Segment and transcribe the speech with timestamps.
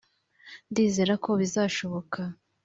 [0.71, 2.19] ndizera ko bizashoboka